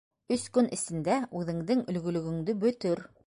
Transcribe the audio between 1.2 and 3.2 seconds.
үҙеңдең өлгөлөгөңдө бөтөр!